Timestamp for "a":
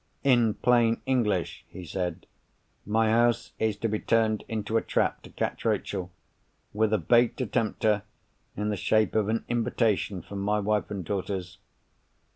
4.75-4.81, 6.91-6.97